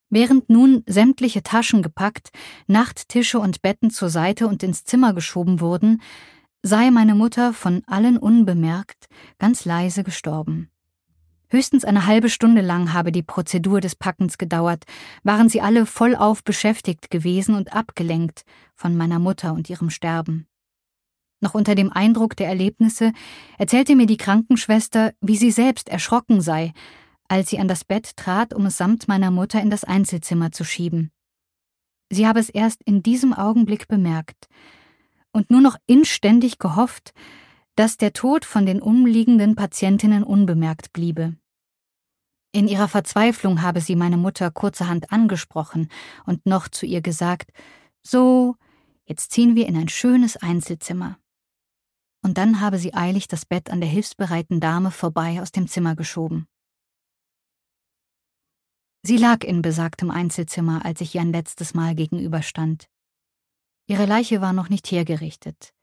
Während 0.09 0.49
nun 0.49 0.83
sämtliche 0.87 1.43
Taschen 1.43 1.83
gepackt, 1.83 2.31
Nachttische 2.67 3.39
und 3.39 3.61
Betten 3.61 3.91
zur 3.91 4.09
Seite 4.09 4.47
und 4.47 4.63
ins 4.63 4.83
Zimmer 4.83 5.13
geschoben 5.13 5.59
wurden, 5.59 6.01
sei 6.63 6.91
meine 6.91 7.15
Mutter 7.15 7.53
von 7.53 7.81
allen 7.87 8.17
unbemerkt 8.17 9.07
ganz 9.39 9.65
leise 9.65 10.03
gestorben. 10.03 10.69
Höchstens 11.49 11.83
eine 11.83 12.05
halbe 12.05 12.29
Stunde 12.29 12.61
lang 12.61 12.93
habe 12.93 13.11
die 13.11 13.23
Prozedur 13.23 13.81
des 13.81 13.95
Packens 13.95 14.37
gedauert, 14.37 14.85
waren 15.23 15.49
sie 15.49 15.59
alle 15.59 15.85
vollauf 15.85 16.43
beschäftigt 16.43 17.11
gewesen 17.11 17.55
und 17.55 17.73
abgelenkt 17.73 18.43
von 18.75 18.95
meiner 18.95 19.19
Mutter 19.19 19.53
und 19.53 19.69
ihrem 19.69 19.89
Sterben. 19.89 20.47
Noch 21.41 21.55
unter 21.55 21.75
dem 21.75 21.91
Eindruck 21.91 22.35
der 22.35 22.47
Erlebnisse 22.47 23.11
erzählte 23.57 23.95
mir 23.95 24.05
die 24.05 24.17
Krankenschwester, 24.17 25.13
wie 25.19 25.35
sie 25.35 25.51
selbst 25.51 25.89
erschrocken 25.89 26.39
sei, 26.39 26.71
als 27.27 27.49
sie 27.49 27.59
an 27.59 27.67
das 27.67 27.83
Bett 27.83 28.15
trat, 28.15 28.53
um 28.53 28.67
es 28.67 28.77
samt 28.77 29.07
meiner 29.07 29.31
Mutter 29.31 29.59
in 29.59 29.71
das 29.71 29.83
Einzelzimmer 29.83 30.51
zu 30.51 30.63
schieben. 30.63 31.11
Sie 32.09 32.27
habe 32.27 32.39
es 32.39 32.49
erst 32.49 32.83
in 32.83 33.01
diesem 33.03 33.33
Augenblick 33.33 33.87
bemerkt 33.87 34.47
und 35.31 35.49
nur 35.49 35.61
noch 35.61 35.77
inständig 35.85 36.59
gehofft, 36.59 37.13
dass 37.75 37.97
der 37.97 38.13
Tod 38.13 38.45
von 38.45 38.65
den 38.65 38.81
umliegenden 38.81 39.55
Patientinnen 39.55 40.23
unbemerkt 40.23 40.93
bliebe. 40.93 41.35
In 42.53 42.67
ihrer 42.67 42.89
Verzweiflung 42.89 43.61
habe 43.61 43.79
sie 43.79 43.95
meine 43.95 44.17
Mutter 44.17 44.51
kurzerhand 44.51 45.11
angesprochen 45.11 45.89
und 46.25 46.45
noch 46.45 46.67
zu 46.67 46.85
ihr 46.85 47.01
gesagt, 47.01 47.51
so, 48.03 48.55
jetzt 49.05 49.31
ziehen 49.31 49.55
wir 49.55 49.67
in 49.67 49.77
ein 49.77 49.87
schönes 49.87 50.35
Einzelzimmer. 50.35 51.17
Und 52.23 52.37
dann 52.37 52.59
habe 52.59 52.77
sie 52.77 52.93
eilig 52.93 53.27
das 53.27 53.45
Bett 53.45 53.69
an 53.69 53.79
der 53.79 53.89
hilfsbereiten 53.89 54.59
Dame 54.59 54.91
vorbei 54.91 55.41
aus 55.41 55.51
dem 55.51 55.67
Zimmer 55.67 55.95
geschoben. 55.95 56.47
Sie 59.03 59.17
lag 59.17 59.43
in 59.43 59.63
besagtem 59.63 60.11
Einzelzimmer, 60.11 60.85
als 60.85 61.01
ich 61.01 61.15
ihr 61.15 61.21
ein 61.21 61.31
letztes 61.31 61.73
Mal 61.73 61.95
gegenüberstand. 61.95 62.87
Ihre 63.91 64.05
Leiche 64.05 64.39
war 64.39 64.53
noch 64.53 64.69
nicht 64.69 64.89
hergerichtet. 64.89 65.73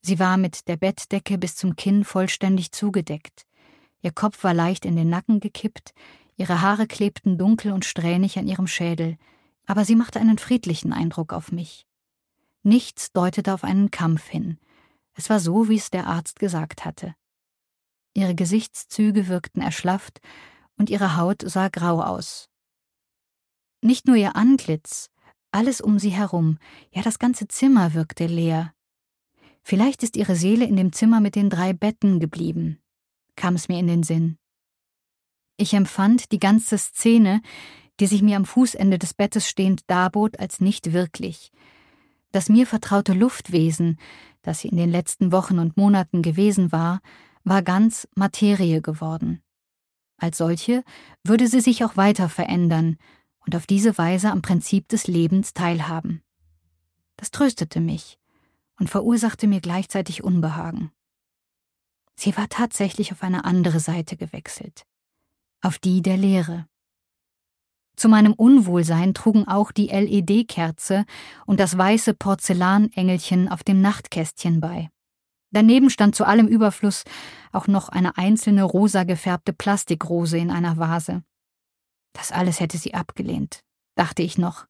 Sie 0.00 0.18
war 0.18 0.38
mit 0.38 0.68
der 0.68 0.78
Bettdecke 0.78 1.36
bis 1.36 1.54
zum 1.54 1.76
Kinn 1.76 2.02
vollständig 2.02 2.72
zugedeckt. 2.72 3.44
Ihr 4.00 4.10
Kopf 4.10 4.42
war 4.42 4.54
leicht 4.54 4.86
in 4.86 4.96
den 4.96 5.10
Nacken 5.10 5.38
gekippt, 5.38 5.92
ihre 6.38 6.62
Haare 6.62 6.86
klebten 6.86 7.36
dunkel 7.36 7.72
und 7.72 7.84
strähnig 7.84 8.38
an 8.38 8.48
ihrem 8.48 8.66
Schädel, 8.66 9.18
aber 9.66 9.84
sie 9.84 9.96
machte 9.96 10.18
einen 10.18 10.38
friedlichen 10.38 10.94
Eindruck 10.94 11.34
auf 11.34 11.52
mich. 11.52 11.86
Nichts 12.62 13.12
deutete 13.12 13.52
auf 13.52 13.64
einen 13.64 13.90
Kampf 13.90 14.26
hin. 14.26 14.58
Es 15.12 15.28
war 15.28 15.38
so, 15.38 15.68
wie 15.68 15.76
es 15.76 15.90
der 15.90 16.06
Arzt 16.06 16.38
gesagt 16.38 16.86
hatte. 16.86 17.14
Ihre 18.14 18.34
Gesichtszüge 18.34 19.28
wirkten 19.28 19.60
erschlafft 19.60 20.22
und 20.78 20.88
ihre 20.88 21.18
Haut 21.18 21.42
sah 21.44 21.68
grau 21.68 22.00
aus. 22.00 22.48
Nicht 23.82 24.06
nur 24.06 24.16
ihr 24.16 24.36
Antlitz, 24.36 25.10
alles 25.50 25.80
um 25.80 25.98
sie 25.98 26.10
herum, 26.10 26.58
ja 26.92 27.02
das 27.02 27.18
ganze 27.18 27.48
Zimmer 27.48 27.94
wirkte 27.94 28.26
leer. 28.26 28.72
Vielleicht 29.62 30.02
ist 30.02 30.16
ihre 30.16 30.36
Seele 30.36 30.64
in 30.64 30.76
dem 30.76 30.92
Zimmer 30.92 31.20
mit 31.20 31.34
den 31.34 31.50
drei 31.50 31.72
Betten 31.72 32.20
geblieben 32.20 32.80
kam 33.38 33.54
es 33.54 33.68
mir 33.68 33.78
in 33.78 33.86
den 33.86 34.02
Sinn. 34.02 34.36
Ich 35.56 35.72
empfand 35.72 36.32
die 36.32 36.40
ganze 36.40 36.76
Szene, 36.76 37.40
die 38.00 38.06
sich 38.06 38.20
mir 38.20 38.36
am 38.36 38.44
Fußende 38.44 38.98
des 38.98 39.14
Bettes 39.14 39.48
stehend 39.48 39.82
darbot, 39.88 40.38
als 40.38 40.60
nicht 40.60 40.92
wirklich. 40.92 41.50
Das 42.32 42.48
mir 42.48 42.66
vertraute 42.66 43.14
Luftwesen, 43.14 43.98
das 44.42 44.60
sie 44.60 44.68
in 44.68 44.76
den 44.76 44.90
letzten 44.90 45.32
Wochen 45.32 45.58
und 45.58 45.76
Monaten 45.76 46.20
gewesen 46.20 46.70
war, 46.70 47.00
war 47.44 47.62
ganz 47.62 48.06
Materie 48.14 48.82
geworden. 48.82 49.40
Als 50.18 50.38
solche 50.38 50.84
würde 51.24 51.46
sie 51.46 51.60
sich 51.60 51.84
auch 51.84 51.96
weiter 51.96 52.28
verändern 52.28 52.96
und 53.48 53.56
auf 53.56 53.66
diese 53.66 53.96
Weise 53.96 54.30
am 54.30 54.42
Prinzip 54.42 54.88
des 54.88 55.06
Lebens 55.06 55.54
teilhaben. 55.54 56.20
Das 57.16 57.30
tröstete 57.30 57.80
mich 57.80 58.18
und 58.78 58.90
verursachte 58.90 59.46
mir 59.46 59.62
gleichzeitig 59.62 60.22
Unbehagen. 60.22 60.92
Sie 62.14 62.36
war 62.36 62.50
tatsächlich 62.50 63.10
auf 63.10 63.22
eine 63.22 63.46
andere 63.46 63.80
Seite 63.80 64.18
gewechselt, 64.18 64.82
auf 65.62 65.78
die 65.78 66.02
der 66.02 66.18
Lehre. 66.18 66.66
Zu 67.96 68.10
meinem 68.10 68.34
Unwohlsein 68.34 69.14
trugen 69.14 69.48
auch 69.48 69.72
die 69.72 69.86
LED-Kerze 69.86 71.06
und 71.46 71.58
das 71.58 71.78
weiße 71.78 72.12
Porzellanengelchen 72.12 73.48
auf 73.48 73.64
dem 73.64 73.80
Nachtkästchen 73.80 74.60
bei. 74.60 74.90
Daneben 75.52 75.88
stand 75.88 76.14
zu 76.14 76.26
allem 76.26 76.48
Überfluss 76.48 77.04
auch 77.50 77.66
noch 77.66 77.88
eine 77.88 78.18
einzelne 78.18 78.64
rosa 78.64 79.04
gefärbte 79.04 79.54
Plastikrose 79.54 80.36
in 80.36 80.50
einer 80.50 80.76
Vase. 80.76 81.22
Das 82.12 82.32
alles 82.32 82.60
hätte 82.60 82.78
sie 82.78 82.94
abgelehnt, 82.94 83.60
dachte 83.94 84.22
ich 84.22 84.38
noch. 84.38 84.66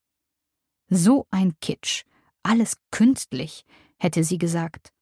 So 0.88 1.26
ein 1.30 1.58
Kitsch, 1.60 2.04
alles 2.42 2.76
künstlich, 2.90 3.64
hätte 3.98 4.24
sie 4.24 4.38
gesagt. 4.38 4.92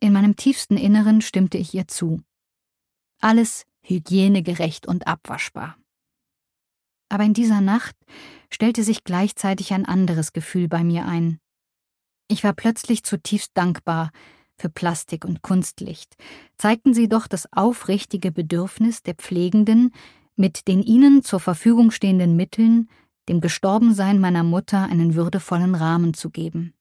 In 0.00 0.12
meinem 0.12 0.36
tiefsten 0.36 0.76
Inneren 0.76 1.20
stimmte 1.20 1.58
ich 1.58 1.74
ihr 1.74 1.88
zu. 1.88 2.22
Alles 3.20 3.64
hygienegerecht 3.82 4.86
und 4.86 5.06
abwaschbar. 5.06 5.76
Aber 7.08 7.24
in 7.24 7.34
dieser 7.34 7.60
Nacht 7.60 7.96
stellte 8.52 8.82
sich 8.82 9.04
gleichzeitig 9.04 9.72
ein 9.72 9.86
anderes 9.86 10.32
Gefühl 10.32 10.68
bei 10.68 10.82
mir 10.82 11.06
ein. 11.06 11.38
Ich 12.28 12.42
war 12.42 12.52
plötzlich 12.52 13.04
zutiefst 13.04 13.52
dankbar 13.54 14.10
für 14.58 14.68
Plastik 14.68 15.24
und 15.24 15.42
Kunstlicht, 15.42 16.16
zeigten 16.56 16.94
sie 16.94 17.08
doch 17.08 17.26
das 17.26 17.50
aufrichtige 17.52 18.32
Bedürfnis 18.32 19.02
der 19.02 19.14
Pflegenden, 19.14 19.92
mit 20.36 20.68
den 20.68 20.82
ihnen 20.82 21.22
zur 21.22 21.40
Verfügung 21.40 21.90
stehenden 21.90 22.36
Mitteln 22.36 22.88
dem 23.28 23.40
Gestorbensein 23.40 24.20
meiner 24.20 24.44
Mutter 24.44 24.84
einen 24.84 25.14
würdevollen 25.14 25.74
Rahmen 25.74 26.14
zu 26.14 26.30
geben. 26.30 26.74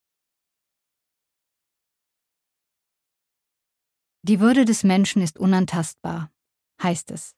Die 4.22 4.40
Würde 4.40 4.66
des 4.66 4.84
Menschen 4.84 5.22
ist 5.22 5.38
unantastbar, 5.38 6.32
heißt 6.82 7.12
es. 7.12 7.36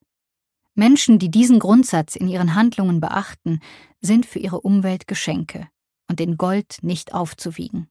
Menschen, 0.73 1.19
die 1.19 1.29
diesen 1.29 1.59
Grundsatz 1.59 2.15
in 2.15 2.27
ihren 2.27 2.55
Handlungen 2.55 2.99
beachten, 2.99 3.59
sind 3.99 4.25
für 4.25 4.39
ihre 4.39 4.61
Umwelt 4.61 5.07
Geschenke 5.07 5.67
und 6.07 6.21
in 6.21 6.37
Gold 6.37 6.77
nicht 6.83 7.13
aufzuwiegen. 7.13 7.89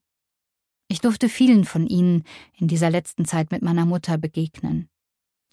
Ich 0.89 1.01
durfte 1.01 1.29
vielen 1.29 1.65
von 1.65 1.87
ihnen 1.87 2.25
in 2.55 2.69
dieser 2.69 2.91
letzten 2.91 3.25
Zeit 3.25 3.51
mit 3.51 3.61
meiner 3.61 3.85
Mutter 3.85 4.19
begegnen. 4.19 4.89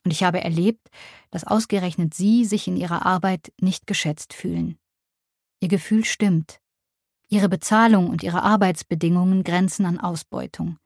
Und 0.04 0.12
ich 0.12 0.24
habe 0.24 0.44
erlebt, 0.44 0.90
dass 1.32 1.46
ausgerechnet 1.46 2.14
sie 2.14 2.46
sich 2.46 2.68
in 2.68 2.78
ihrer 2.78 3.06
Arbeit 3.06 3.54
nicht 3.60 3.88
geschätzt 3.88 4.34
fühlen. 4.34 4.78
Ihr 5.60 5.70
Gefühl 5.70 6.04
stimmt. 6.04 6.60
Ihre 7.30 7.50
Bezahlung 7.50 8.10
und 8.10 8.22
ihre 8.22 8.44
Arbeitsbedingungen 8.44 9.44
grenzen 9.44 9.86
an 9.86 10.00
Ausbeutung. 10.00 10.78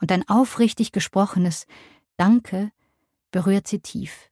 Und 0.00 0.10
ein 0.10 0.28
aufrichtig 0.28 0.90
gesprochenes 0.90 1.66
Danke 2.16 2.72
berührt 3.30 3.68
sie 3.68 3.80
tief. 3.80 4.30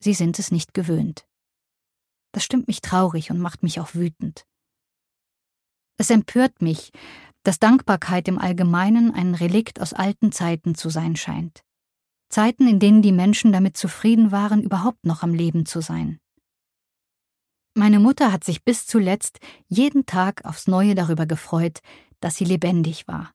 Sie 0.00 0.14
sind 0.14 0.38
es 0.38 0.50
nicht 0.50 0.74
gewöhnt. 0.74 1.26
Das 2.32 2.44
stimmt 2.44 2.66
mich 2.66 2.80
traurig 2.80 3.30
und 3.30 3.38
macht 3.38 3.62
mich 3.62 3.80
auch 3.80 3.94
wütend. 3.94 4.46
Es 5.96 6.10
empört 6.10 6.62
mich, 6.62 6.92
dass 7.42 7.58
Dankbarkeit 7.58 8.28
im 8.28 8.38
Allgemeinen 8.38 9.12
ein 9.14 9.34
Relikt 9.34 9.80
aus 9.80 9.92
alten 9.92 10.32
Zeiten 10.32 10.74
zu 10.74 10.90
sein 10.90 11.16
scheint. 11.16 11.64
Zeiten, 12.32 12.66
in 12.66 12.80
denen 12.80 13.02
die 13.02 13.12
Menschen 13.12 13.52
damit 13.52 13.76
zufrieden 13.76 14.32
waren, 14.32 14.62
überhaupt 14.62 15.04
noch 15.04 15.22
am 15.22 15.34
Leben 15.34 15.66
zu 15.66 15.82
sein. 15.82 16.18
Meine 17.74 18.00
Mutter 18.00 18.32
hat 18.32 18.42
sich 18.42 18.64
bis 18.64 18.86
zuletzt 18.86 19.38
jeden 19.68 20.06
Tag 20.06 20.44
aufs 20.46 20.66
Neue 20.66 20.94
darüber 20.94 21.26
gefreut, 21.26 21.80
dass 22.20 22.36
sie 22.36 22.44
lebendig 22.44 23.06
war. 23.06 23.32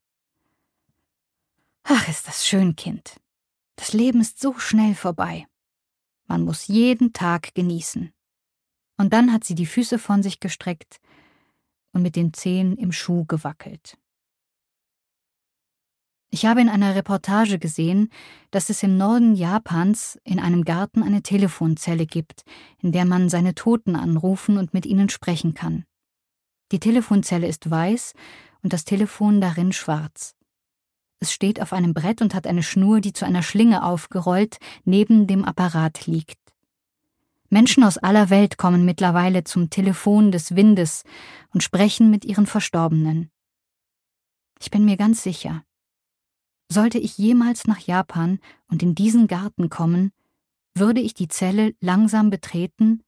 Ach, 1.83 2.07
ist 2.09 2.27
das 2.27 2.45
schön, 2.45 2.75
Kind. 2.75 3.17
Das 3.75 3.93
Leben 3.93 4.19
ist 4.19 4.39
so 4.39 4.57
schnell 4.57 4.95
vorbei. 4.95 5.45
Man 6.25 6.43
muss 6.43 6.67
jeden 6.67 7.13
Tag 7.13 7.53
genießen. 7.53 8.11
Und 8.97 9.13
dann 9.13 9.31
hat 9.31 9.43
sie 9.43 9.55
die 9.55 9.67
Füße 9.67 9.99
von 9.99 10.23
sich 10.23 10.39
gestreckt 10.39 10.99
und 11.93 12.01
mit 12.01 12.15
den 12.15 12.33
Zehen 12.33 12.75
im 12.77 12.91
Schuh 12.91 13.25
gewackelt. 13.25 13.97
Ich 16.29 16.45
habe 16.45 16.59
in 16.61 16.69
einer 16.69 16.93
Reportage 16.93 17.57
gesehen, 17.57 18.09
dass 18.51 18.69
es 18.69 18.83
im 18.83 18.97
Norden 18.97 19.35
Japans 19.35 20.19
in 20.23 20.39
einem 20.39 20.65
Garten 20.65 21.01
eine 21.01 21.23
Telefonzelle 21.23 22.05
gibt, 22.05 22.43
in 22.81 22.91
der 22.91 23.05
man 23.05 23.29
seine 23.29 23.55
Toten 23.55 23.95
anrufen 23.95 24.57
und 24.57 24.73
mit 24.73 24.85
ihnen 24.85 25.09
sprechen 25.09 25.53
kann. 25.53 25.85
Die 26.73 26.79
Telefonzelle 26.79 27.47
ist 27.47 27.69
weiß 27.69 28.13
und 28.61 28.73
das 28.73 28.83
Telefon 28.83 29.39
darin 29.39 29.71
schwarz. 29.71 30.35
Es 31.19 31.31
steht 31.31 31.61
auf 31.61 31.73
einem 31.73 31.93
Brett 31.93 32.21
und 32.21 32.35
hat 32.35 32.45
eine 32.45 32.61
Schnur, 32.61 32.99
die 32.99 33.13
zu 33.13 33.25
einer 33.25 33.41
Schlinge 33.41 33.83
aufgerollt 33.83 34.57
neben 34.83 35.27
dem 35.27 35.45
Apparat 35.45 36.05
liegt. 36.05 36.37
Menschen 37.49 37.83
aus 37.83 37.97
aller 37.97 38.29
Welt 38.29 38.57
kommen 38.57 38.83
mittlerweile 38.83 39.45
zum 39.45 39.69
Telefon 39.69 40.33
des 40.33 40.55
Windes 40.55 41.03
und 41.53 41.63
sprechen 41.63 42.11
mit 42.11 42.25
ihren 42.25 42.45
Verstorbenen. 42.45 43.31
Ich 44.59 44.69
bin 44.69 44.83
mir 44.83 44.97
ganz 44.97 45.23
sicher, 45.23 45.63
sollte 46.69 46.97
ich 46.97 47.17
jemals 47.17 47.65
nach 47.65 47.79
Japan 47.79 48.39
und 48.67 48.83
in 48.83 48.95
diesen 48.95 49.27
Garten 49.27 49.69
kommen, 49.69 50.11
würde 50.75 51.01
ich 51.01 51.13
die 51.13 51.27
Zelle 51.27 51.73
langsam 51.79 52.29
betreten, 52.29 53.03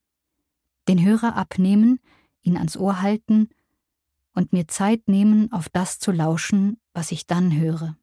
den 0.88 1.04
Hörer 1.04 1.36
abnehmen, 1.36 2.00
ihn 2.42 2.56
ans 2.56 2.76
Ohr 2.76 3.02
halten 3.02 3.48
und 4.34 4.52
mir 4.52 4.66
Zeit 4.68 5.08
nehmen, 5.08 5.52
auf 5.52 5.68
das 5.68 5.98
zu 5.98 6.12
lauschen, 6.12 6.80
was 6.94 7.12
ich 7.12 7.26
dann 7.26 7.54
höre. 7.54 7.96